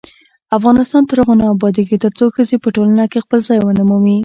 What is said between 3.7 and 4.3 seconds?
مومي.